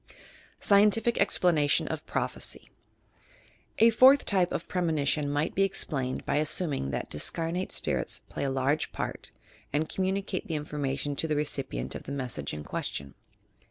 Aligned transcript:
SCIENTIFIC 0.59 1.19
EXPLANATION 1.21 1.87
OP 1.91 2.07
PROPHBCT 2.07 2.69
A 3.77 3.91
fourth 3.91 4.25
type 4.25 4.51
of 4.51 4.67
premonition 4.67 5.29
might 5.29 5.53
be 5.53 5.61
explained 5.61 6.25
by 6.25 6.37
assuming 6.37 6.89
that 6.89 7.11
discamate 7.11 7.71
spirits 7.71 8.23
play 8.27 8.43
a 8.43 8.49
large 8.49 8.91
part 8.91 9.29
and 9.71 9.87
communicate 9.89 10.47
the 10.47 10.55
information 10.55 11.15
to 11.15 11.27
the 11.27 11.35
recipient 11.35 11.93
of 11.93 12.01
the 12.05 12.11
mes 12.11 12.31
sage 12.33 12.51
in 12.51 12.63
question. 12.63 13.13